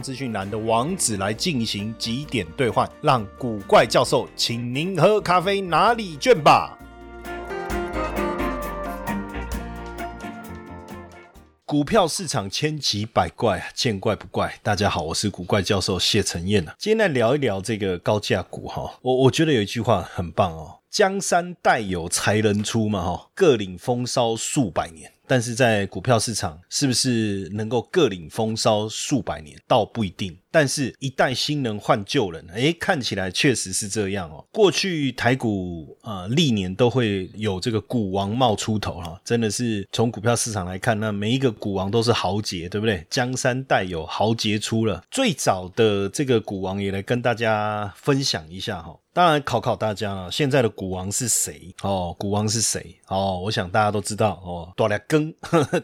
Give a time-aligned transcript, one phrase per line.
[0.00, 6.76] 资讯栏的网址来进行几点兑换，让古怪教授请您喝咖啡拿礼券吧。
[11.64, 14.52] 股票市场千奇百怪，见怪不怪。
[14.60, 16.74] 大家好，我是古怪教授谢承彦啊。
[16.76, 18.92] 今天来聊一聊这个高价股哈。
[19.02, 25.12] 我我觉得有一句话很棒哦，江山代有才人出嘛哈，各领风骚数百年。
[25.30, 30.36] 但是在股票市场，是不是能够各领风骚数百年，倒不一定。
[30.52, 34.44] 但是，一代新人换旧人，哎，看起来确实是这样哦。
[34.50, 43.06] 过去台股啊，历年都会有这个股王冒出头哈，真的是从股票市场来看，那每一个股王都是豪杰，对不对？
[43.08, 48.96] 江山代有豪杰出了，最早的这个股王也来跟大家分享一下哈。
[49.12, 51.74] 当然考考大家了，现在的股王是谁？
[51.82, 52.96] 哦，股王是谁？
[53.08, 55.34] 哦，我想大家都知道哦，多利根、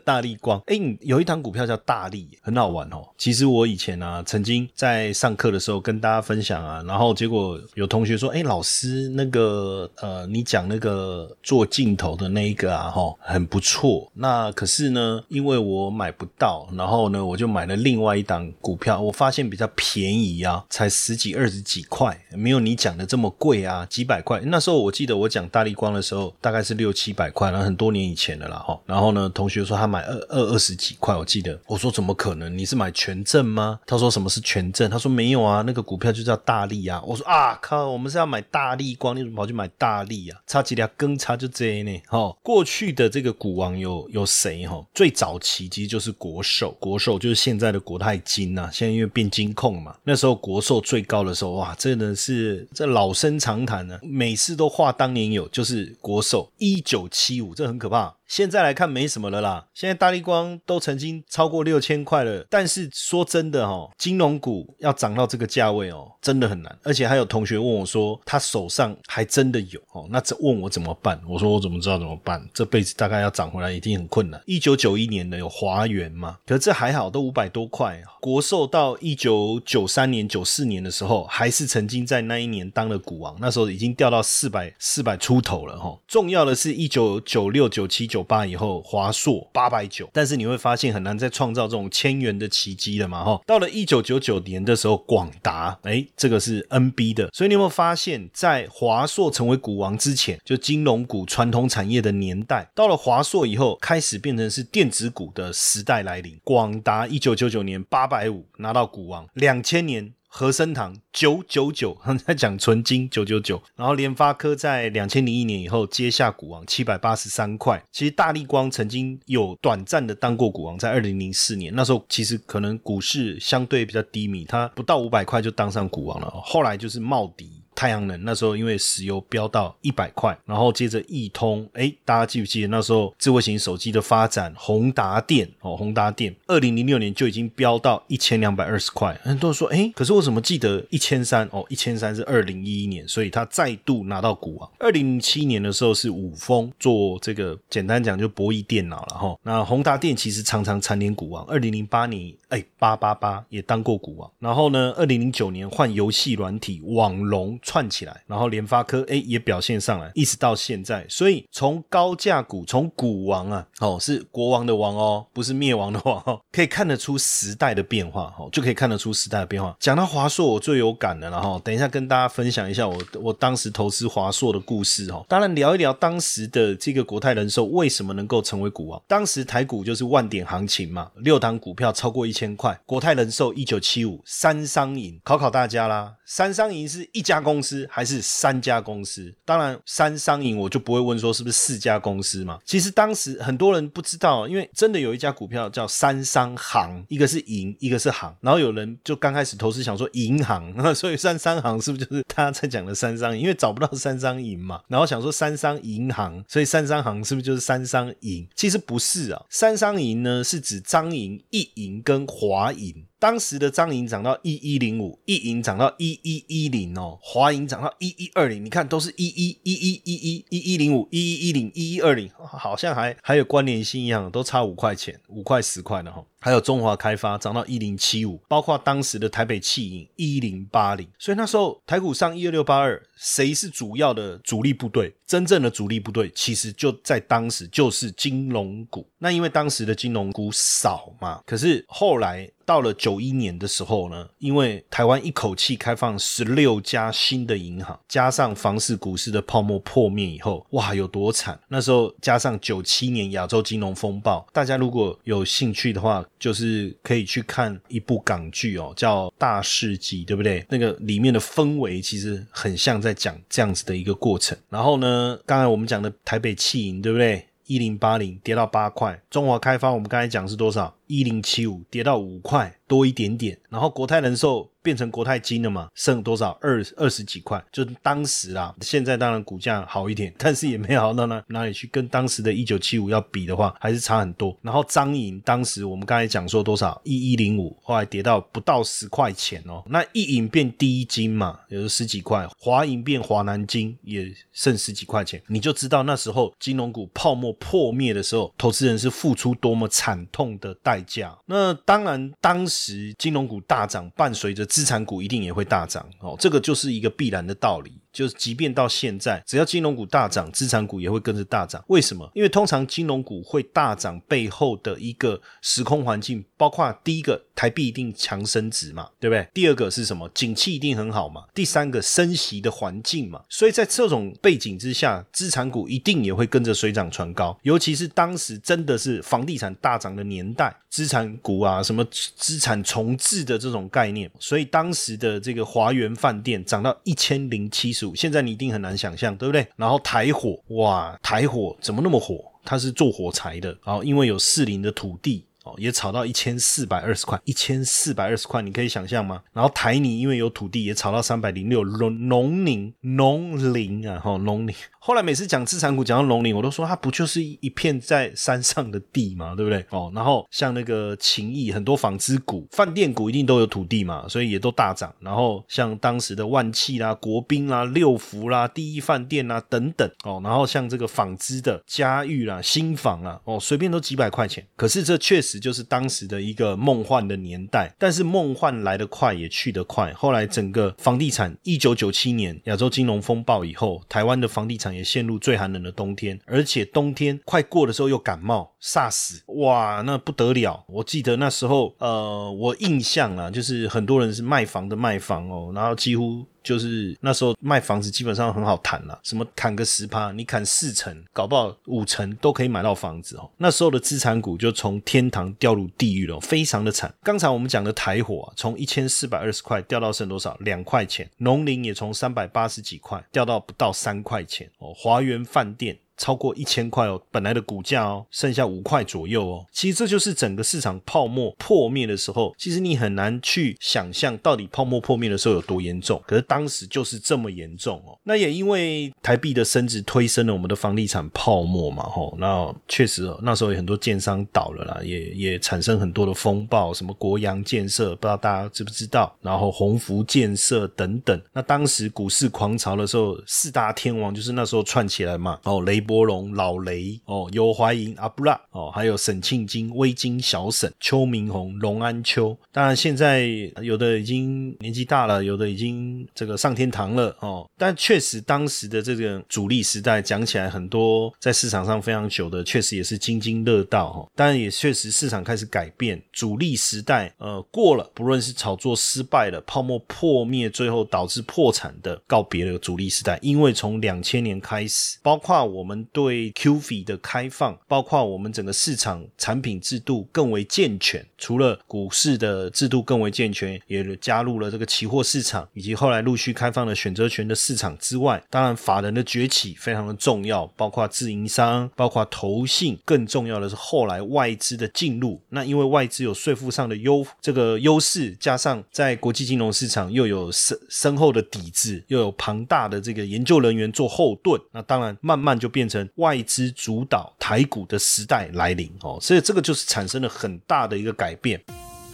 [0.05, 0.61] 大力光。
[0.67, 3.03] 哎，有一档股票叫大力，很好玩哦。
[3.19, 4.56] 其实我以前呢，曾经。
[4.75, 14.11] 在上课的时候跟大家分享啊，然后结果有同学说：“哎，老师，那个呃，你讲那个做镜头的那一个啊，哈，很不错。
[14.15, 24.41] 那可是呢，因为我买不到，然后呢，我就买了另外一档股票，我发现比较便宜啊，才十几二十几块，没有你讲的这么贵啊，几百块。
[24.45, 28.79] 那时候我记得我讲大力光的时候，大概是六七百块，然后很多年以前的了哈。
[28.87, 32.57] 然后呢，同学说他买二二二十几块，我记得我说怎么可能？
[32.57, 33.79] 你是买权证吗？
[33.85, 34.46] 他说什么是？
[34.47, 37.03] 权证，他说没有啊，那个股票就叫大力啊。
[37.05, 40.41] 我说啊，靠，我们是要买大力光，你怎么跑去买大力啊？
[40.47, 42.01] 差几条更差就这呢。
[42.07, 44.81] 哈，过去的这个股王有有谁哈？
[44.95, 48.71] 最早期其实就是国寿，国寿就是现在的国泰金呐。
[48.73, 58.16] 现在因为变金控嘛，那时候国寿最高的时候，哇，真的是这老生常谈呢，每次都话当年有，就是国寿一九七五，这很可怕。
[58.29, 66.77] 现在来看没什么了啦，现在大力光都曾经超过六千块了，但是说真的哈，金融股要涨到这个价位哦，真的很难。
[66.83, 71.21] 而且还有同学问我说，他手上还真的有哦，那这问我怎么办？
[71.29, 72.45] 我说我怎么知道怎么办？
[72.53, 74.43] 这辈子大概要涨回来一定很困难。
[74.45, 78.03] 一九九一年的有华元嘛，可这还好，都五百多块。
[78.21, 85.97] 国寿到一九九三年、九四年的时候，还是曾经在那一年当了股王，那时候已经掉到四百四百出头了哈。
[86.09, 88.16] 重要的是一九九六、九七、九。
[88.17, 93.23] 九八以后，华硕八百九，但是你会发现很难再创造这种千元的奇迹了嘛？
[93.23, 106.39] 哈，到了一九九九年的时候，广达，哎，这个是 NB 的，所以你有没有发现，在华硕成为股王之前，就金融股传统产业的年代，到了华硕以后，开始变成是电子股的时代来临。
[106.43, 110.16] 广达一九九九年八百五拿到股王，两千年。
[110.29, 117.83] 和生堂九九九， 在讲纯金九九九，然后联发科在两千零一年以后接下股王七百八十三块。
[117.91, 126.31] 其实大力光曾经有短暂的当过股王，在二零零四年那时候，其实可能股市相对比较低迷，它不到五百块就当上股王了。
[126.45, 127.63] 后来就是茂迪。
[127.77, 134.53] 太阳能那时候因为石油飙到一百块，然后接着易通，哎，大家记不记得那时候智慧型手机的发展？
[134.57, 139.15] 宏达电哦，宏达电，二零零六年就已经飙到一千两百二十块。
[139.23, 141.47] 很多人说，哎，可是我怎么记得一千三？
[141.53, 144.71] 哦，一千三是二零一一年，所以它再度拿到股王。
[144.79, 149.39] 二零零七年的时候是五峰做这个，简单讲就博弈电脑了哈。
[149.43, 151.45] 那宏达电其实常常蝉联股王。
[151.45, 154.31] 二零零八年，哎，八八八也当过股王。
[154.39, 157.59] 然后呢，二零零九年换游戏软体网龙。
[157.67, 169.77] 串起来，然后联发科哎也表现上来，一直到现在，所以从高价股，从股王啊，哦是国王的王哦，不是灭亡的王哦， 可以看得出时代的变化哦，就可以看得出时代的变化。
[169.81, 175.25] 讲到华硕，我最有感的了哈，等一下跟大家分享一下我我当时投资华硕的故事哈。
[175.29, 179.03] 当然聊一聊当时的这个国泰人寿为什么能够成为股王。
[179.09, 187.57] 当时台股就是万点行情嘛，六档股票超过一千块，国泰人寿一九七五，三商银，考考大家啦，三商银是一家公。
[187.67, 189.35] 司还是三家公司？
[189.45, 192.59] 当然，三商银我就不会问说是不是四家公司嘛。
[192.65, 198.37] 其实当时很多人不知道，因为真的有一家股票叫三商行，一个是银，一个是行。
[198.41, 203.43] 然后有人就刚开始投资想说银行， 所以三商行是不是就是他在讲的三商银？
[203.43, 208.47] 因为找不到三商银嘛，然后想说三商银行，所以三商行是不是就是三商银？
[208.55, 213.05] 其实不是啊，三商银呢是指张银、一银跟华银。
[213.19, 226.23] 当时的张银涨到一一零五，一银涨到一一一零哦，华银涨到一一二零，你看都是一一一一一一一一零五，一一一零，一一二零，好像还还有关联性一样，都差五块钱，五块十块的哈。
[226.39, 235.13] 还有中华开发涨到一零七五，包括当时的台北汽营一零八零，所以那时候台股上一二六八二，谁是主要的主力部队？
[235.27, 239.09] 真正的主力部队其实就在当时就是金融股。
[239.19, 242.51] 那因为当时的金融股少嘛，可是后来。
[242.67, 251.57] 到了九一年的时候呢，因为台湾一口气开放十六家新的银行，加上房市股市的泡沫破灭以后，哇，有多惨！
[251.69, 260.67] 那时候加上九七年亚洲金融风暴，大家如果有兴趣的话，就是可以去看一部港剧哦，叫《大世纪》，对不对？
[260.69, 264.59] 那个里面的氛围其实很像在讲这样子的一个过程。
[264.69, 267.47] 然后呢，刚才我们讲的台北汽银，对不对？
[267.67, 270.96] 一零八零跌到八块，中华开发我们刚才讲是多少？
[271.07, 274.71] 一零七五跌到五块多一点点，然后国泰人寿。
[274.87, 275.89] 变成国泰金了嘛？
[275.97, 276.57] 剩多少？
[276.61, 278.73] 二二十几块，就当时啊。
[278.83, 281.89] 现在当然股价好一点， 但是也没好到哪哪里去。
[281.89, 284.57] 跟当时的一九七五要比的话，还是差很多。
[284.63, 287.01] 然后张银当时我们刚才讲说多少？
[287.03, 289.83] 一一零五，后来跌到不到十块钱哦。
[289.89, 292.47] 那一银变第一金嘛，也是十几块。
[292.57, 301.37] 华银变华南金也剩十几块钱，你就知道那时候金融股泡沫破灭的时候，投资人是付出多么惨痛的代代价。
[301.47, 304.65] 那当然，当时金融股大涨，伴随着。
[304.77, 307.99] 资产股一定也会大涨哦，这个就是一个必然的道理。
[308.17, 311.83] 就是即便到现在，只要金融股大涨，资产股也会跟着大涨。
[311.89, 312.31] 为什么？
[312.35, 319.47] 因为通常金融股会大涨背后的一个时空环境，包括第一个台币一定强升值嘛，对不对？
[319.53, 320.29] 第二个是什么？
[320.35, 321.45] 景气一定很好嘛。
[321.53, 323.43] 第三个升息的环境嘛。
[323.49, 327.59] 所以在这种背景之下，资产股一定也会跟着水涨船高。
[327.63, 334.67] 尤其是当时真的是房地产大涨的年代，资产股啊，什么资产重置的这种概念，所以。
[334.77, 339.67] 当时的这个华源饭店涨到一千零七十现在你一定很难想象，对不对？
[339.77, 342.45] 然后台火，哇，台火怎么那么火？
[342.65, 345.45] 它是做火柴的，然后因为有适龄的土地。
[345.67, 349.43] 哦，也炒到一千四百二十块，一千四百二十块，你可以想象吗？
[349.53, 351.83] 然后台泥因为有土地，也炒到三百零六。
[351.83, 354.73] 农农林农林啊，哈，农林。
[355.07, 359.87] 后来每次讲资产股，讲到龙林，我都说它不就是一片在山上的地嘛，对不对？
[359.91, 365.15] 哦，然后像那个情谊，很多纺织股、饭店股一定都有土地嘛，所以也都大涨。
[365.21, 374.67] 然后像当时的万汽啦、国宾啦、六福啦、第一饭店啦等等哦，然后像这个纺织的嘉裕啦、新纺啦，哦，随便都几百块钱。
[374.75, 375.61] 可是这确实。
[375.61, 380.13] 就是当时的一个梦幻的年代，但是梦幻来得快也去得快。
[380.13, 390.85] 后来整个房地产，一九九七年亚洲金融风暴以后，台湾的房地产也陷入最寒冷的冬天，而且冬天快过的时候又感冒、煞死，哇，那不得了！
[390.89, 396.45] 我记得那时候，呃，我印象啊，就是很多人是卖房的卖房哦，然后几乎。
[396.67, 403.49] 就是那时候卖房子基本上很好谈了，什么砍个十趴，你砍四成，搞不好五成都可以买到房子哦。
[403.59, 407.15] 那时候的资产股就从天堂掉入地狱了，非常的惨。
[407.23, 410.57] 刚才我们讲的台火，啊从一千四百二十块掉到剩多少？
[410.59, 411.31] 两块钱。
[411.37, 414.93] 农林也从三百八十几块掉到不到三块钱哦。
[414.93, 415.97] 华源饭店。
[416.17, 419.67] 超过一千块哦，本来的股价哦，剩下五块左右哦。
[419.73, 426.23] 其实这就是整个市场泡沫破灭的时候，其实你很难去想象到底泡沫破灭的时候有多严重。
[426.27, 428.19] 可是当时就是这么严重哦。
[428.25, 432.35] 那也因为台币的升值推升了我们的房地产泡沫嘛，吼。
[432.39, 439.35] 那确实那时候有很多建商倒了啦，也也产生很多的风暴，什么国阳建设，不知道大家知不知道？
[439.43, 441.39] 然后鸿福建设等等。
[441.53, 446.06] 那当时股市狂潮的时候，四大天王就是那时候串起来嘛，哦雷。
[446.07, 452.57] 波龙、老雷哦，有怀银、阿布拉哦，还有沈庆金、微金、小沈、邱明宏、龙安秋。
[452.71, 453.49] 当然，现在
[453.83, 457.69] 有的已经年纪大了，有的已经这个上天堂了哦。
[457.77, 464.29] 但确实，当时的这个主力时代，讲起来很多在市场上非常久的，确实也是津津乐道哈。
[464.37, 473.39] 当然，也确实市场开始改变，主力时代呃过了，不论是炒作失败了、泡沫破灭，最后导致破产的，告别了主力时代。
[473.43, 475.96] 因为从两千年开始，包括我们。
[476.05, 495.41] 对 QF 的开放，包括我们整个市场产品制度更为健全，除了股市的制度更为健全，也加入了这个期货市场，以及后来陆续开放了选择权的市场之外，当然法人的崛起非常的重要，包括自营商，包括投信，更重要的是后来外资的进入。
[495.49, 505.86] 那因为外资有税负上的优这个优势，加上在国际金融市场又有深深厚的底子，又有庞大的这个研究人员做后盾，那当然慢慢就变。
[505.89, 511.61] 成外资主导台股的时代来临哦，所以这个就是产生了很大的一个改变。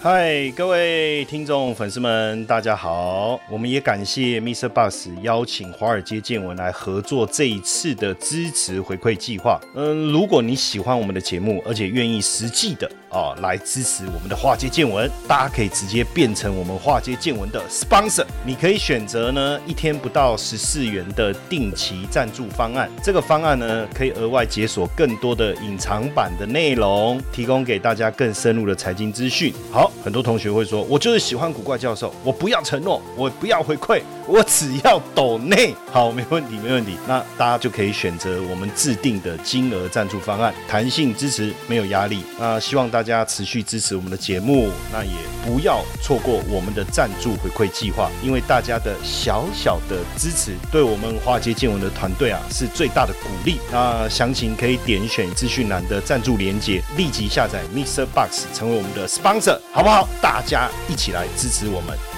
[0.01, 3.39] 嗨，各位听众粉丝们，大家好！
[3.49, 4.69] 我们也感谢 Mr.
[4.69, 9.61] Bus 邀请华尔街见闻来合作这一次的支持回馈计划。
[9.77, 18.25] 嗯，如果你喜欢我们的节目，而且愿意实际的啊来支持我们的华尔街见闻，大家可以直接变成我们华尔街见闻的 sponsor。
[18.45, 29.53] 你可以选择呢一天不到十四元的定期赞助方案，这个方案呢可以额外解锁更多的隐藏版的内容，提供给大家更深入的财经资讯。
[29.71, 29.93] 好。
[30.03, 36.97] 很多同学会说：“我就是喜欢古怪教授，我不要承诺，我不要回馈，我只要抖内。”好，没问题，没问题。
[37.07, 42.25] 那大家就可以选择我们制定的金额赞助方案，弹性支持，没有压力。
[42.39, 45.13] 那希望大家持续支持我们的节目，那也
[45.45, 53.59] 不要错过我们的赞助回馈计划，因为大家的小小的支持，对我们华尔街见闻的团队啊是最大的鼓励。
[53.71, 58.07] 那详情可以点选资讯栏的赞助连接，立即下载 Mr.
[58.07, 60.09] Box 成为我们的 sponsor，好不好？
[60.23, 62.12] 大家一起来支持我们。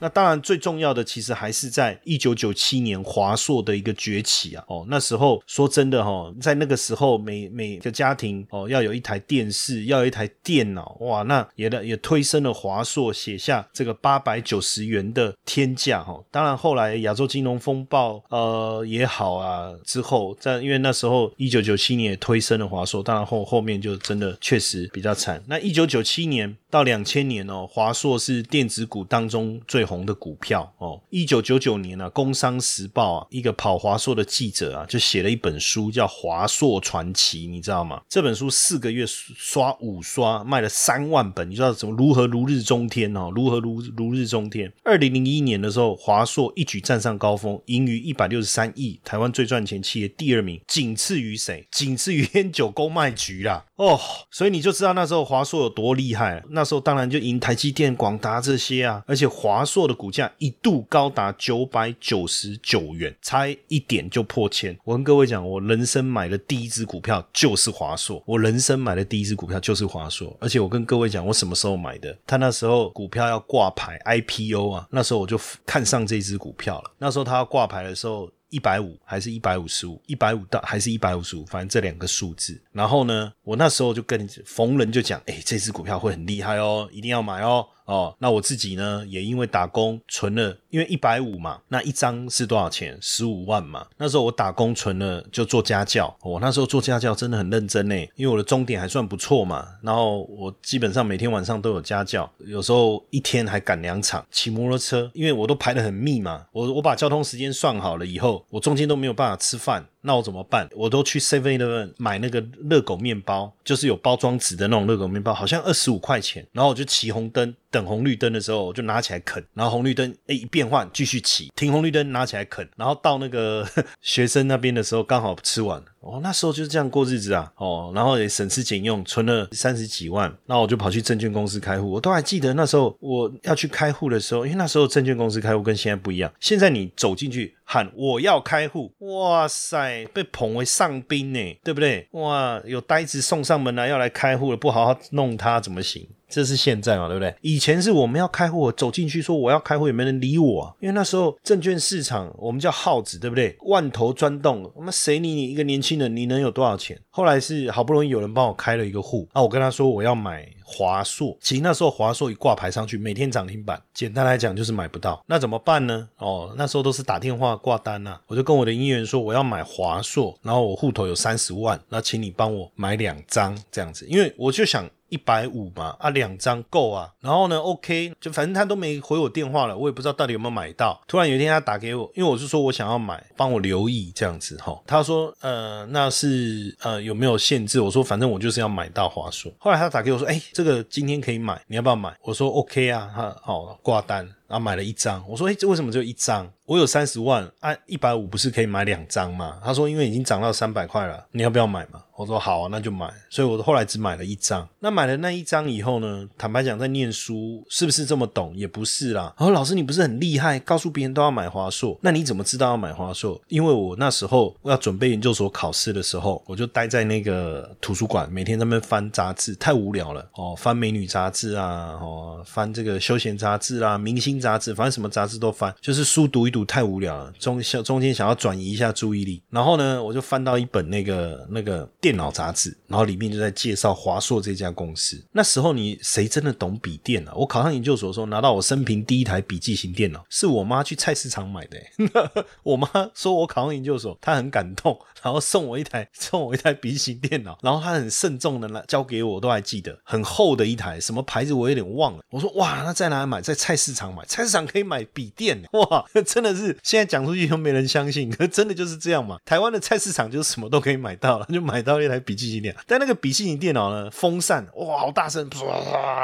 [0.00, 4.64] 那当然，最重要的其实还是在一九九七年华硕的一个崛起啊！
[4.68, 16.22] 哦，那时候说真的哈，在那个时候，每每个家庭哦要有一台电视，要有一台电脑，哇，那也也推升了华硕写下这个八百九十元的天价哈。
[16.30, 25.42] 当然后来亚洲金融风暴呃也好啊，之后在因为那时候一九九七年也推升了华硕，当然后后面就真的确实比较惨。
[25.46, 29.94] 那一九九七年到两千年哦，华硕是电子股当中最红。
[29.94, 38.02] 红的股票哦，一九九九年呢，《工商时报》啊，一个跑华硕的记者啊，就写了一本书叫《华硕传奇》，你知道吗？
[38.08, 43.30] 这本书四个月刷五刷，卖了三万本，你知道怎么如何如日中天哦？
[43.32, 44.72] 如何如如日中天？
[44.82, 51.64] 二零零一年的时候，华硕一举站上高峰，盈余一百六十三亿，台湾最赚钱企业第二名，仅次于谁？
[51.70, 53.64] 仅次于烟酒公卖局啦。
[53.76, 53.98] 哦，
[54.30, 56.40] 所以你就知道那时候华硕有多厉害。
[56.50, 64.78] 那时候当然就赢台积电、广达这些啊，而且华硕的股价一度高达九百九十九元，差一点就破千。
[64.84, 70.36] 我跟各位讲，我人生买的第一支股票就是华硕，我人生买的第一支股票就是华硕。
[70.40, 72.16] 而且我跟各位讲，我什么时候买的？
[72.26, 76.92] 他那时候股票要挂牌 IPO 啊，那时候我就看上这支股票了。
[76.98, 78.30] 那时候他要挂牌的时候。
[78.54, 80.00] 一百五还是一百五十五？
[80.06, 81.44] 一百五到还是一百五十五？
[81.46, 82.56] 反正这两个数字。
[82.70, 87.66] 然后呢，我那时候就跟逢人就讲，哎，这只股票会很厉害哦，一定要买哦。
[87.84, 92.98] 哦，那我自己呢，也因为打工存了，因为一百五嘛，那一张是多少钱？
[93.00, 93.86] 十五万嘛。
[93.98, 96.14] 那时候我打工存了，就做家教。
[96.22, 99.68] 我那时候做家教真的很认真呢，因为我的终点还算不错嘛。
[99.82, 104.24] 然后我基本上每天晚上都有家教，有时候一天还赶两场。
[104.30, 106.46] 骑摩托车，因为我都排的很密嘛。
[106.52, 109.86] 我我把交通时间算好了以后，我中间都没有办法吃饭。
[110.06, 110.68] 那我怎么办？
[110.76, 116.46] 我都去 Seven Eleven 买那个热狗面包，就是有包装纸的那种热狗面包，好像二十五块钱。
[116.52, 119.42] 然后我就骑红灯，等红绿灯的时候，我就拿起来啃。
[119.54, 122.68] 然后红绿灯哎一变换，继续骑，停红绿灯拿起来啃。
[122.76, 123.66] 然后到那个
[124.02, 125.82] 学生那边的时候，刚好吃完。
[126.00, 127.50] 哦，那时候就是这样过日子啊。
[127.56, 130.30] 哦，然后也省吃俭用，存了三十几万。
[130.44, 131.90] 那我就跑去证券公司开户。
[131.90, 136.30] 我都还记得那时候我要去开户的时候，因为那时候证券公司开户跟现在不一样。
[136.40, 137.56] 现在你走进去。
[137.64, 142.06] 喊我要开户，哇塞，被捧为上宾呢，对不对？
[142.12, 146.06] 哇，有呆子送上门来要来开户了，不好好弄他怎么行？
[146.28, 147.32] 这是现在嘛，对不对？
[147.42, 153.56] 以前是我们要开户，走进去说我要开户，也没人理我，因为那时候证券市场我们叫耗子，对不对？
[153.60, 157.00] 万头钻洞，我们谁理你一个年轻人，你能有多少钱？
[157.10, 160.46] 后来是好不容易有人帮我开了一个户，啊，我跟他说我要买。
[160.74, 165.22] 华硕，其实那时候华硕一挂牌上去，每天涨停板，简单来讲就是买不到。
[165.26, 166.08] 那怎么办呢？
[166.18, 168.18] 哦，那时候都是打电话挂单呐。
[168.26, 174.90] 我就跟我的营业员说，我要买华硕，然后我户头有三十万，那请你帮我买两张这样子，因为我就想。
[175.14, 177.08] 一百五嘛，啊，两张够啊。
[177.20, 181.00] 然后呢，OK，就反正他都没回我电话了，我也不知道到底有没有买到。
[181.06, 184.76] 突然有一天他打给我，因为我是说我想要买，帮我留意这样子哈。
[184.86, 187.80] 他说，呃，那是呃有没有限制？
[187.80, 189.52] 我说反正我就是要买到华硕。
[189.58, 192.12] 后来他打给我说，哎，这个今天可以买，你要不要买？
[192.22, 194.28] 我说 OK 啊，他好挂单。
[194.46, 196.50] 然后买了一张，我说：“哎，这为什么只有一张？
[196.66, 204.66] 我有三十万，按一百五不是可以买两张吗？”他说：“因为已经涨到三百块了，你要不要买嘛？”我说：“好啊，那就买。”所以，我后来只买了一张。
[204.80, 206.28] 那买了那一张以后呢？
[206.38, 208.56] 坦白讲，在念书是不是这么懂？
[208.56, 209.34] 也不是啦。
[209.38, 213.40] 然后老师，你不是很厉害，告诉别人都要买华硕，那你怎么知道要买华硕？
[213.48, 224.33] 因为我那时候要准备研究所考试的时候，我就待在那个图书馆，每天在那边翻杂志，太无聊了哦，翻美女杂志啊，哦，翻这个休闲杂志啦，明星。
[224.34, 235.24] 经杂志，反正什么杂志都翻，就是书读一读太无聊了，中想中间想要转移一下注意力，然后呢，我就翻到一本那个那个电脑杂志，然后里面就在介绍华硕这家公司。
[235.32, 237.32] 那时候你谁真的懂笔电啊？
[237.36, 241.78] 我考上研究所的时候，拿到我生平第一台笔记型电脑，是我妈去菜市场买的。
[242.64, 252.22] 我妈说我考上研究所，她很感动，然后送我一台送我一台笔记型电脑，然后她很慎重的拿交给我，都还记得，很厚的一台，什么牌子我有点忘了。
[252.30, 253.40] 我说哇，那在哪里买？
[253.44, 259.38] 在菜市场买，菜市场可以买笔电， 哇，真的是现在讲出去都没人相信，可 真的就是这样嘛？
[259.44, 262.80] 台湾的菜市场就是什么都可以买到了， 就买到一台笔记型电脑。
[262.86, 265.48] 但那个笔记型电脑呢，风扇哇好大声，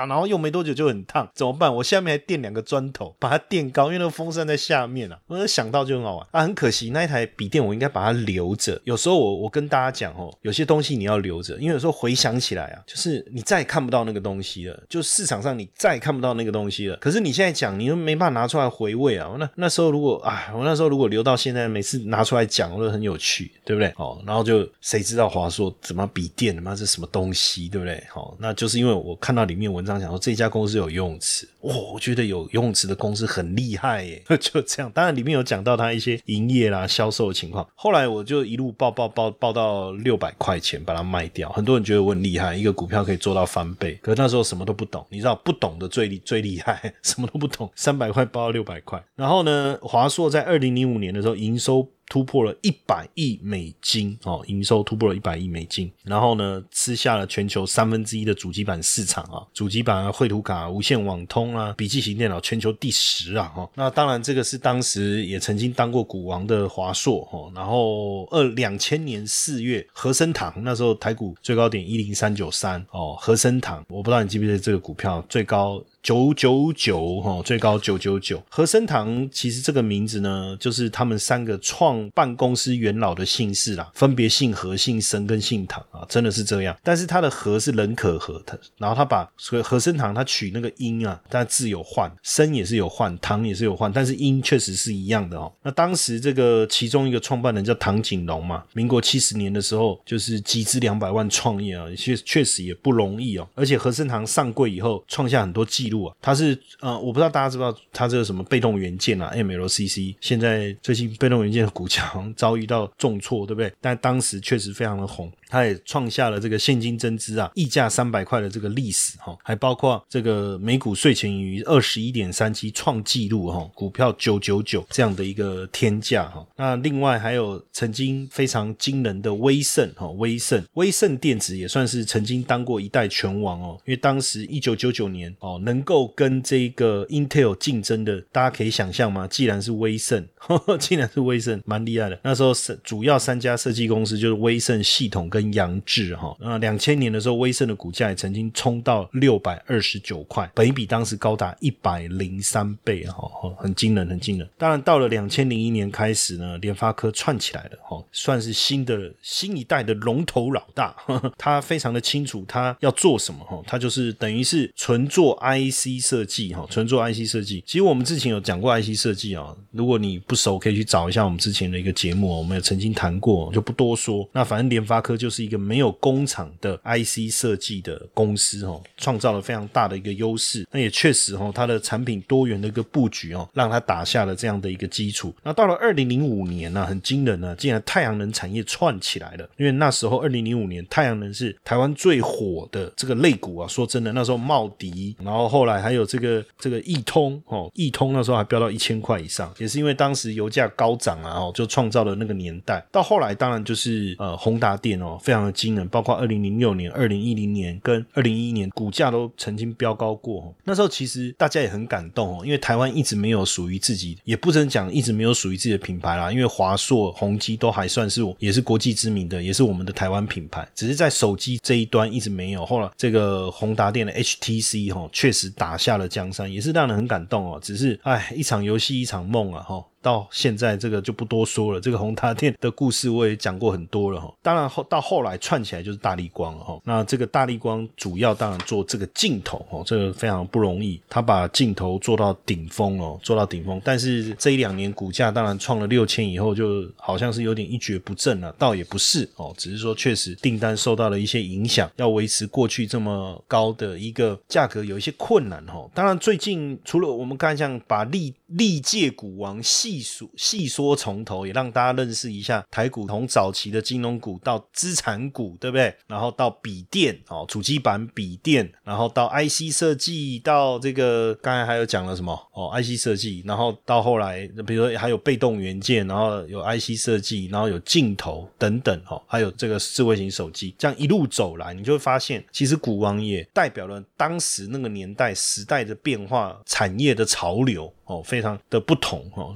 [0.08, 1.74] 然后用没多久就很烫，怎么办？
[1.74, 5.18] 我下面还垫两个砖头，把它垫高，因为那个风扇在下面啊。
[5.26, 8.80] 我想到就很好玩啊，很可惜那一台笔电我应该把它留着。
[8.84, 16.96] 有时候我我跟大家讲哦，有些东西你要留着，因为有时候回想起来啊，就是你再也看不到那个东西了，就市场上你再也看不到那个东西了。
[16.96, 19.34] 可是你现在讲，你就没办法拿出来回味啊。
[19.38, 23.92] 那那时候如果啊，我那时候如果留到现在，每次拿出来讲，我都很有趣，对不对？
[23.96, 28.02] 哦，然后就谁知道华硕怎么笔电，他妈是什么东西，对不对？
[28.10, 34.90] 好，那就是因为我看到里面文章讲说这家公司有游泳池，哇，我觉得有游泳池的公司很厉害耶， 就这样。
[34.92, 37.66] 当然里面有讲到它一些营业啦、销售的情况。
[37.74, 41.50] 后来我就一路报报报报到六百块钱把它卖掉。
[41.50, 43.98] 很多人觉得我很厉害，一个股票可以做到翻倍。
[44.02, 49.02] 可是那时候什么都不懂，你知道不懂的最厉最厉害，什么都不懂，三百块包六百块。
[49.16, 51.88] 然后呢，华硕在二零零五年的时候营收。
[52.10, 63.70] 突破了一百亿美金哦，营收突破了一百亿美金，然后呢，吃下了全球三分之一的主机板市场啊，主机板啊、绘图卡、无线网通啊、笔记型电脑全球第十啊哈。
[63.76, 67.48] 那当然，这个是当时也曾经当过股王的华硕哈。
[67.54, 75.80] 然后二两千年四月，和生堂那时候台股最高点一零三九三哦，和生堂，我不知道你记不记得这个股票最高。
[76.02, 78.42] 九九九哈，最高九九九。
[78.48, 86.74] 和生堂其实这个名字呢，就是他们三个创办公司元老的姓氏啦，分别姓何、姓生跟姓唐啊，真的是这样。
[86.82, 95.52] 但是他的和是人可和，他然后他把所以和生堂他取那个音啊，但字有换，生也是有换，唐也是有换，但是音确实是一样的哦。
[95.62, 103.46] 那当时这个其中一个创办人叫唐景龙嘛，民国七十年的时候就是集资两百万创业啊，确确实也不容易哦。
[103.54, 105.89] 而且和生堂上柜以后，创下很多记。
[105.90, 113.70] 路啊，它是呃，我不知道大家知不知道它这个什么被动元件啊，MLCC，现在最近被动元件的股价遭遇到重挫，对不对？
[113.80, 115.30] 但当时确实非常的红。
[115.50, 126.46] 它也创下了这个现金增资啊，溢价三百块的这个历史哈，还包括这个每股税前盈余二十一点三七创纪录哈，股票九九九这样的一个天价哈。
[126.56, 139.26] 那另外还有曾经非常惊人的威盛哈，威盛威盛电子也算是曾经当过一代拳王哦，因为当时一九九九年哦，能够跟这个 Intel 竞争的，大家可以想象吗？
[139.26, 140.26] 既然是威盛，
[140.78, 142.18] 既然是威盛，蛮厉害的。
[142.22, 153.26] 那时候是主要三家设计公司就是威盛系统跟跟杨志哈，那两千年的时候，威盛的股价也曾经冲到六百二十九块，本比当时高达一百零三倍哈，
[153.56, 154.46] 很惊人，很惊人。
[154.58, 160.94] 当然，到了两千零一年开始呢，联发科串起来了哈，算是新的新一代的龙头老大。
[161.38, 167.64] 他非常的清楚他要做什么哈，他就是等于是纯做 IC 设计哈，纯做 IC 设计。
[167.66, 174.28] 其实我们之前有讲过 IC 设计啊，如果你不熟，可以去找一下我们之前的一个节目，我们有曾经谈过，就不多说。
[174.32, 175.29] 那反正联发科就。
[175.30, 180.66] 是一个没有工厂的 IC 设计的公司哦，创造了非常大的一个优势。
[180.72, 185.34] 那也确实哦，它的产品多元的一个布局哦，让它打下了这样的一个基础。
[185.42, 189.48] 那到了二零零五年呢，很惊人呢，竟然太阳能产业串起来了。
[189.56, 193.68] 因为那时候二零零五年太阳能是台湾最火的这个类股啊。
[193.68, 202.84] 说真的，那时候茂迪，然后后来还有这个这个易通哦，易通那时候还飙到一千块以上，也是因为当时油价高涨啊，哦，就创造了那个年代。
[202.90, 205.18] 到后来当然就是呃宏达电哦。
[205.22, 210.54] 非常的惊人，包括二零零六年、二零一零年跟二零一一年，股价都曾经飙高过。
[210.64, 216.32] 那时候其实大家也很感动哦，因为台湾一直没有属于自己，也不能讲一直没有属于自己的品牌啦。
[216.32, 222.64] 因为华硕、宏基都还算是也是国际知名的，也是我们的台湾品牌，只是在手机这一端一直没有。
[222.64, 227.58] 后来这个宏达电的 HTC 哈，确实打下了江山，也是让人很感动哦。
[227.62, 229.84] 只是哎，一场游戏一场梦啊哈。
[230.02, 231.80] 到现在这个就不多说了。
[231.80, 234.32] 这个宏达电的故事我也讲过很多了哈。
[234.42, 236.80] 当然后到后来串起来就是大力光哈。
[236.84, 243.80] 那这个大力光主要当然做这个镜头哦，这个非常不容易，他把镜头做到顶峰哦，做到顶峰。
[243.84, 255.88] 但是这一两年股价当然创了六千以后，就好像是有点一蹶不振了，倒也不是哦，只是说确实订单受到了一些影响，要维持过去这么高的一个价格有一些困难哈。
[255.94, 265.94] 当然最近除了我们刚才讲把历历届股王细数细说从头，也让大家认识一下台股从早期的金融股到资产股，对不对？
[266.06, 287.92] 然后到笔电哦，主机板笔电，然后到 IC 设计，到这个刚才还有讲了什么哦，IC 设计，然后到后来比如说还有被动元件，然后有 IC 设计，然后有镜头等等哦，还有这个智慧型手机，这样一路走来，你就会发现，其实股王也代表了当时那个年代时代的变化，产业的潮流。
[288.10, 289.54] 哦，非常的不同哦。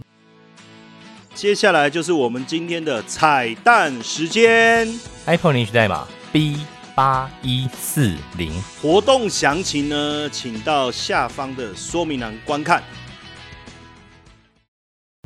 [1.35, 4.89] 接下来就是我们今天的彩蛋时间
[5.27, 6.59] ，iPhone 领取代码 B
[6.95, 12.83] 八一四零，活动详情呢，请到下方的说明栏观看。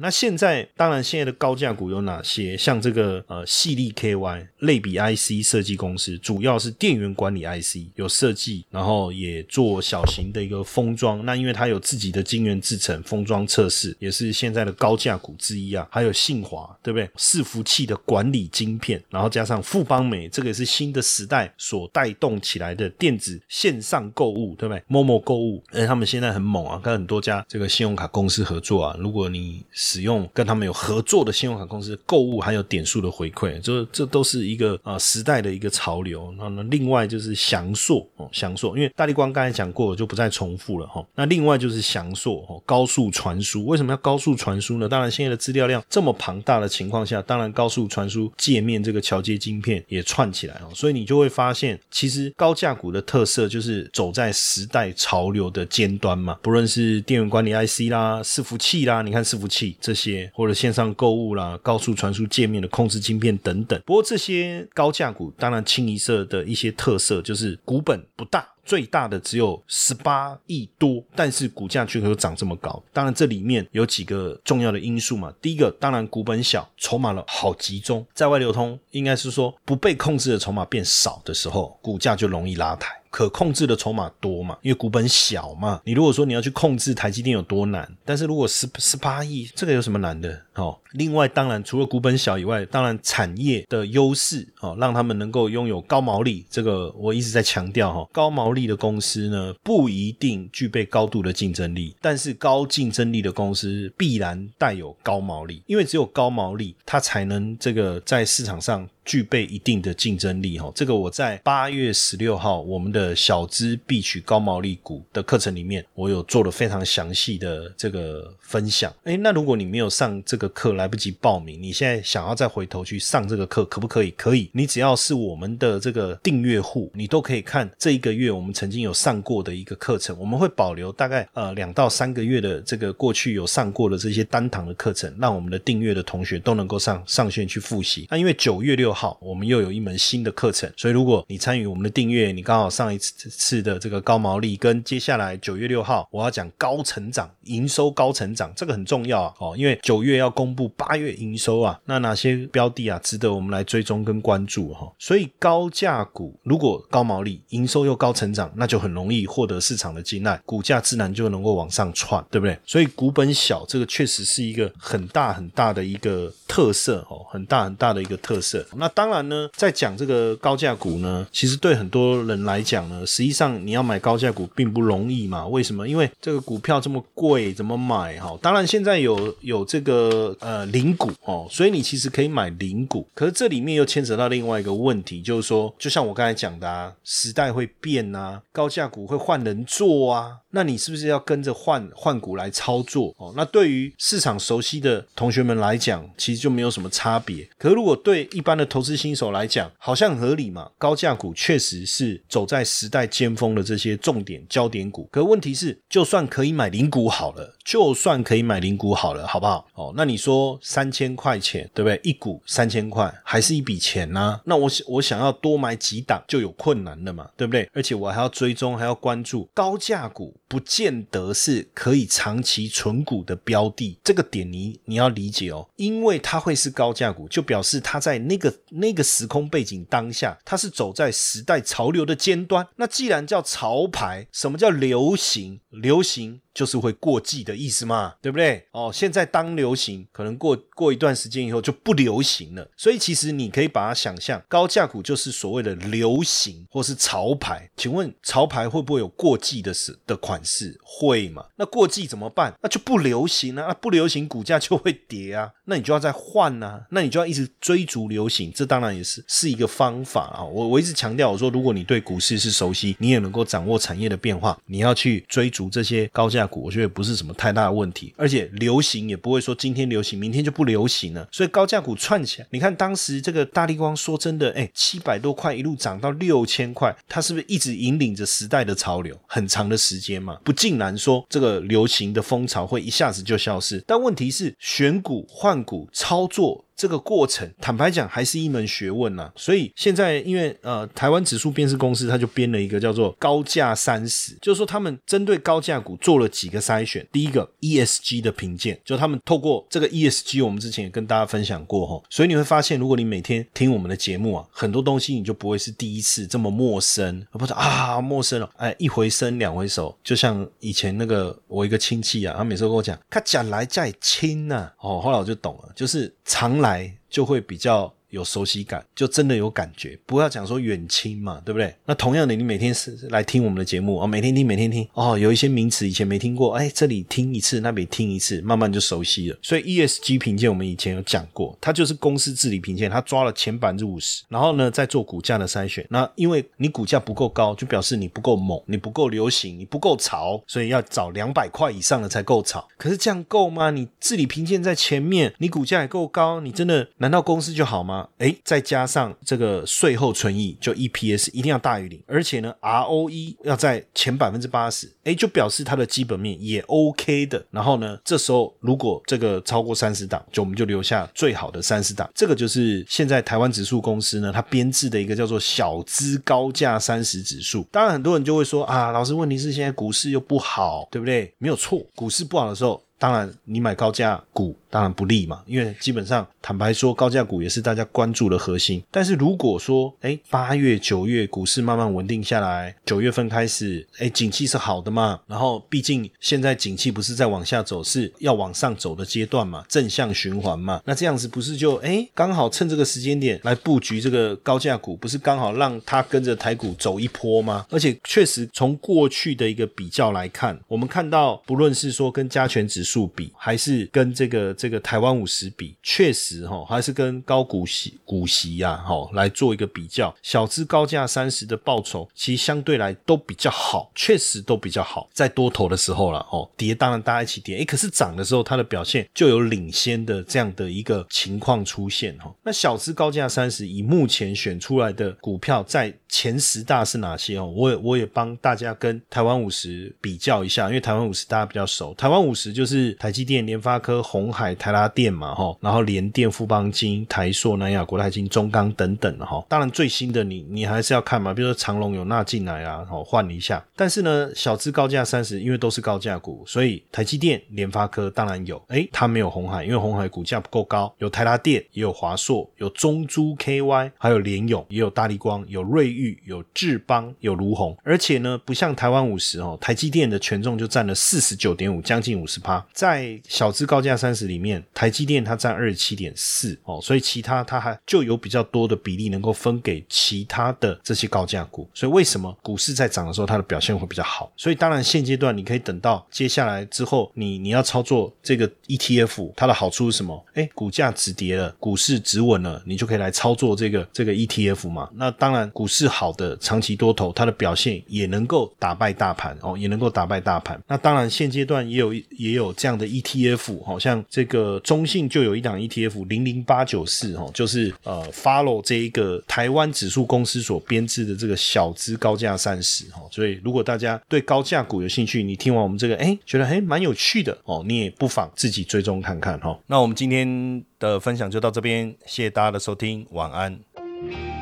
[0.01, 2.57] 那现在当然，现在的高价股有哪些？
[2.57, 11.25] 像这个呃，细粒 KY 类比 IC 设计公司，主要是电源管理 IC 有设计，然后也做小型的一个封装。
[11.25, 15.87] 那因为它有自己的晶圆制成、封装测试，也是现在的高价股之一啊。
[15.91, 17.09] 还有信华，对不对？
[17.17, 24.83] 伺服器的管理晶片，然后加上富邦美，这个也是新的时代所带动起来的电子线上购物，对不对？
[24.87, 28.97] 陌陌购物，哎，他们现在很猛啊，跟很多家这个信用卡公司合作啊。
[28.99, 36.31] 如果你使用跟他们有合作的信用卡公司购物，还有点数的回馈，这这都是一个啊时代的一个潮流。
[36.37, 41.03] 那那另外就是翔硕哦，翔硕，因为大力光刚才讲过，就不再重复了哈。
[41.15, 44.87] 那另外就是翔硕哦，高速传输为什么要高速传输呢？
[44.87, 56.37] 当然现在的资料量这么庞大的情况下，当然高速传输界面这个桥接晶片也串起来哦，所以你就会发现，其实高价股的特色就是走在时代潮流的尖端嘛。
[56.43, 59.77] 不论是电源管理 IC 啦、伺服器啦，你看伺服器。
[59.81, 63.81] 这些或者线上购物啦、高速传输界面的控制晶片等等。
[63.87, 68.47] 不过这些高价股，当然清一色的一些特色就是股本不大。
[68.69, 72.83] 最大的只有十八亿多，但是股价却可以涨这么高。
[72.93, 75.33] 当然，这里面有几个重要的因素嘛。
[75.41, 82.95] 第一个，当然股本小，筹码了好集中，在外流通，应该是说不被控制的筹码变少的时候，股价就容易拉抬。
[83.11, 85.81] 可控制的筹码多嘛，因为股本小嘛。
[85.83, 90.39] 你如果说你要去控制台积电有多难，但是如果十十八亿，这个有什么难的？
[90.57, 96.45] 哦，另外当然除了股本小以外，当然产业的优势哦，让他们能够拥有高毛利。
[96.51, 110.71] 这个我一直在强调哈，高毛利的公司呢不一定具备高度的竞争力，但是高竞争力的公司必然带有高毛利，因为只有高毛利，它才能这个在市场上具备一定的竞争力哈。
[110.75, 118.93] 这个我在八月十六号我们的小资必取高毛利股的课程里面，我有做了非常详细的这个分享。
[119.05, 124.11] 哎，那如果你没有上这个，课来不及报名，你现在想要再回头去上这个课，可不可以？
[124.11, 130.19] 可以，你只要是我们的这个订阅户，你都可以看这一个月我们曾经有上过的一个课程。
[130.19, 138.09] 我们会保留大概呃两到三个月的这个过去有上过的这些单堂的课程，让我们的订阅的同学都能够上上线去复习。
[138.11, 150.29] 那因为九月六号我们又有一门新的课程，所以如果你参与我们的订阅，你刚好上一次次的这个高毛利，跟接下来九月六号我要讲高成长营收高成长，这个很重要啊哦，因为九月要。
[150.39, 154.89] 公布八月营收啊，那哪些标的啊值得我们来追踪跟关注哈？
[154.97, 162.57] 所以高价股如果高毛利、营收又高成长，那就很容易获得市场的青睐，股价自然就能够往上窜，对不对？
[162.65, 168.65] 所以股本小这个确实是一个很大很大的一个特色哦，很大很大的一个特色。
[168.77, 175.47] 那当然呢，在讲这个高价股呢，其实对很多人来讲呢，实际上你要买高价股并不容易嘛。
[175.47, 175.87] 为什么？
[175.87, 178.37] 因为这个股票这么贵，怎么买哈？
[178.41, 180.37] 当然现在有有这个。
[180.41, 190.39] 呃，零股哦，所以你其实可以买零股，可是这里面又牵扯到另外一个问题，就是说，就像我刚才讲的啊，时代会变啊，高价股会换人做啊。
[190.51, 193.35] 那你是不是要跟着换换股来操作哦？
[193.37, 197.47] 那对于市场熟悉的同学们来讲，其实就没有什么差别。
[197.59, 200.71] 可是如果对一般的投投资新手来讲，好像很合理嘛。
[200.79, 205.09] 高价股确实是走在时代尖峰的这些重点焦点股。
[205.11, 209.67] 可问题是，就算可以买零股好了，就算可以买零股好了，好不好？
[209.75, 212.01] 哦，那你说三千块钱，对不对？
[212.05, 214.41] 一股三千块，还是一笔钱呢？
[214.45, 217.69] 那我我想要多买几档就有困难了嘛，对不对？
[217.75, 223.99] 而且我还要追踪，还要关注高价股，不见得是可以长期存股的标的。
[224.05, 232.67] 这个点你你要理解哦，因为它会是高价股，就表示它在那个那个时空背景当下，它是走在时代潮流的尖端。
[232.77, 235.61] 那既然叫潮牌，什么叫流行？
[235.71, 236.41] 流行。
[236.59, 238.67] 就是会过季的意思嘛，对不对？
[238.73, 242.69] 哦，现在当流行，可能过过一段时间以后就不流行了。
[242.77, 247.71] 所以其实你可以把它想象，高价股就是所谓的流行或是潮牌。
[247.77, 250.77] 请问潮牌会不会有过季的时的款式？
[250.83, 251.47] 会嘛？
[251.55, 252.53] 那过季怎么办？
[252.61, 255.49] 那就不流行啊，那不流行股价就会跌啊。
[255.67, 258.53] 那你就要再换啊，那你就要一直追逐流行。
[258.53, 260.43] 这当然也是是一个方法啊。
[260.43, 266.48] 我我一直强调，我说如果你对股市是熟悉，你也能够掌握产业的变化，你要去追逐这些高价。
[266.49, 271.29] 股我觉得不是什么太大的问题，而且流行也不会说今天流行，明天就不流行了。
[271.31, 280.39] 所以高价股串起来，你看当时这个大力光，说真的，哎，七百多块一路涨到六千块，它是不是一直引领着时代的潮流很长的时间嘛？
[280.43, 286.65] 不竟然说这个流行的风潮会一下子就消失，但问题是选股换股操作。
[286.79, 289.31] 这个过程，坦白讲还是一门学问呐。
[289.35, 297.05] 所以现在，因为呃，台湾指数编制公司他就编了一个叫做“高价三十”，就是说他们针对高价股做了几个筛选。
[297.11, 302.01] 第一个 ESG 的评鉴，就他们透过这个 ESG，我们之前也跟大家分享过哈。
[302.09, 308.49] 所以你会发现，如果你每天听我们的节目啊，很多东西你就不会是第一次这么陌生，不是啊，陌生了。
[308.57, 316.68] 哎，一回生两回熟，就像以前那个我一个亲戚啊，他每次跟我讲，他讲来再亲呐，哦，后来我就懂了，就是常来。
[316.69, 317.98] 来就会比较。
[318.11, 319.99] 有熟悉感，就真的有感觉。
[320.07, 321.75] 不要讲说远亲嘛，对不对？
[321.85, 329.39] 那同样的，你每天是来听我们的节目啊，每天听，每天听哦，有一些名词以前没听过，哎，这里听一次，那边听一次，慢慢就熟悉了。
[329.43, 335.87] 所以 ESG 评鉴我们以前有讲过，它就是公司治理评鉴，它抓了前百分之五十，然后呢再做股价的筛选。
[335.91, 342.67] 那因为你股价不够高，就表示你不够猛，你不够流行，你不够潮，所以要找两百块以上的才够潮。
[342.77, 343.71] 可是这样够吗？
[343.71, 347.98] 你治理评鉴在前面，你股价也够高，你真的难道公司就好吗？
[348.19, 357.45] 哎，再加上这个税后存益，就 EPS 一定要大于零，而且呢，ROE 要在前百分之八十，哎，就表示它的基本面也 OK 的。
[357.51, 362.09] 然后呢，这时候如果这个超过三十档，就我们就留下最好的三十档。
[362.15, 367.67] 这个就是现在台湾指数公司呢，它编制的一个叫做小资高价三十指数。
[367.71, 371.33] 当然，很多人就会说啊，老师，问题是现在股市又不好，对不对？
[371.39, 372.83] 没有错，股市不好的时候。
[373.01, 378.83] 当然，你买高价股当然不利嘛，因为基本上坦白说，高价股也是大家关注的核心。
[378.91, 397.65] 但是如果说，哎，八月、九月股市慢慢稳定下来，九月份开始，哎，景气是好的嘛，然后毕竟现在景气不是在往下走，是要往上走的阶段嘛，正向循环嘛，那这样子不是就哎，刚好趁这个时间点来布局这个高价股，不是刚好让它跟着台股走一波吗？
[397.71, 402.89] 而且确实从过去的一个比较来看，我们看到不论是说跟加权指。
[402.89, 415.09] 数比还是跟这个这个台湾五十比，确实哈，还是跟高股息股息呀哈来做一个比较，小资高价三十的报酬，其实相对来都比较好，确实都比较好。
[415.13, 422.33] 在多头的时候了哦，跌当然大家一起跌，诶，可是涨的时候它的表现就有领先的这样的一个情况出现哈。
[422.45, 427.47] 那小资高价三十以目前选出来的股票在前十大是哪些哦？
[427.47, 432.69] 我也我也帮大家跟台湾五十比较一下，因为台湾五十大家比较熟，台湾五十就。
[432.69, 439.45] 是台积电、联发科、红海、台拉电嘛，哈，然后联电、富邦金、台硕、南亚、国泰金、中钢等等的哈。
[439.49, 443.65] 当然最新的你你还是要看嘛，比如说长隆有纳进来啊，哦换一下。
[443.77, 450.93] 但是呢，小资高价三十，因为都是高价股，所以台积电、联发科当然有，哎，它没有红海，因为红海股价不够高。
[450.99, 457.77] 有台拉电，也有华硕，有中珠 KY，还有联勇，也有大力光，有瑞昱，有智邦，有卢鸿。
[457.83, 462.65] 而且呢，不像台湾五十哦，台积电的权重就占了四十九点五，将近五十趴。
[462.73, 471.69] 在小资高价三十里里面，台积电它占二十七点四哦，所以其他它还就有比较多的比例能够分给其他的这些高价股。
[471.75, 474.31] 所以为什么股市在涨的时候它的表现会比较好？
[474.37, 480.25] 所以当然现阶段你可以等到接下来之后，你你要操作这个 ETF，它的好处是什么？
[480.35, 484.89] 哎，股价止跌了，股市止稳了，你就可以来操作这个这个 ETF 嘛。
[484.95, 490.61] 那当然股市好的长期多头，它的表现也能够打败大盘哦，也能够打败大盘。
[490.67, 492.53] 那当然现阶段也有也有。
[492.59, 494.25] 这样的 ETF，好像这
[494.61, 509.59] 中信就有一档 ETF 零零八九四哦，就是呃 follow 这一个台湾指数公司所编制的这个小资高价三十哦，所以如果大家对高价股有兴趣，你听完我们这个哎觉得哎蛮有趣的哦，你也不妨自己追踪看看哈。
[509.67, 513.59] 那我们今天的分享就到这边，谢谢大家的收听，晚安。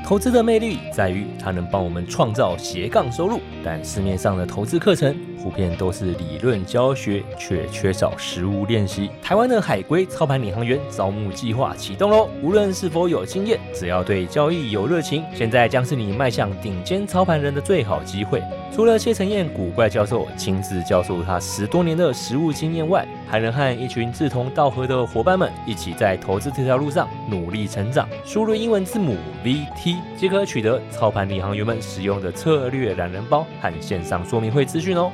[0.05, 5.17] 投资的魅力在于它能帮我们创造斜杠收入，但市面上的投资课程
[5.47, 9.13] 普遍都是理论教学，却缺少实物练习。
[9.23, 12.29] 台湾的海归操盘领航员招募计划启动喽！
[12.43, 18.43] 无论是否有经验，只要对交易有热情，现在将是你迈向顶尖操盘人的最好机会。
[18.75, 28.09] 除了谢承彦古怪教授亲自教授他十多年的实务经验外，还能和一群志同道合的伙伴们一起在投资这条路上努力成长。
[28.25, 35.13] 输入英文字母 VT 即可取得操盘领航员们使用的策略懒人包和线上说明会资讯哦。